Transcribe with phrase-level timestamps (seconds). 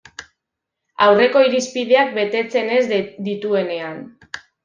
[1.07, 4.03] Aurreko irizpideak betetzen ez dituenean.